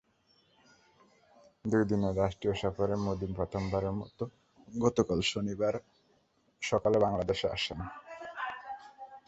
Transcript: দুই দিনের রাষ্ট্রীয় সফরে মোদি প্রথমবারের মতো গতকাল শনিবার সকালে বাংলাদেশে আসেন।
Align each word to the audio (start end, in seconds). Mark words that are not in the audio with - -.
দুই 1.65 1.83
দিনের 1.89 2.13
রাষ্ট্রীয় 2.17 2.55
সফরে 2.61 2.95
মোদি 3.05 3.27
প্রথমবারের 3.37 3.93
মতো 3.93 4.23
গতকাল 4.67 5.19
শনিবার 5.31 5.73
সকালে 6.61 6.97
বাংলাদেশে 7.05 7.47
আসেন। 7.49 7.79